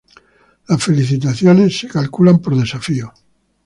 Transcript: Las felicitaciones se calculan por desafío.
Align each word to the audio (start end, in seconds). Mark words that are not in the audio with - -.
Las 0.67 0.83
felicitaciones 0.83 1.77
se 1.77 1.87
calculan 1.87 2.39
por 2.39 2.55
desafío. 2.55 3.13